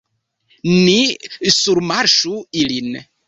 [0.69, 0.95] Ni
[1.57, 2.91] surmarŝu ilin.